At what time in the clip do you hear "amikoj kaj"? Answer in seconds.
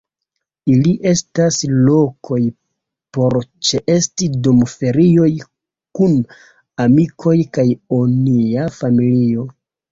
6.89-7.69